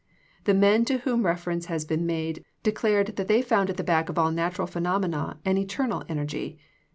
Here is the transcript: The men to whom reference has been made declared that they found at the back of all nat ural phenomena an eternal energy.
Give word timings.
The 0.45 0.55
men 0.55 0.83
to 0.85 0.97
whom 0.97 1.27
reference 1.27 1.67
has 1.67 1.85
been 1.85 2.07
made 2.07 2.43
declared 2.63 3.17
that 3.17 3.27
they 3.27 3.43
found 3.43 3.69
at 3.69 3.77
the 3.77 3.83
back 3.83 4.09
of 4.09 4.17
all 4.17 4.31
nat 4.31 4.57
ural 4.57 4.65
phenomena 4.67 5.37
an 5.45 5.59
eternal 5.59 6.03
energy. 6.09 6.57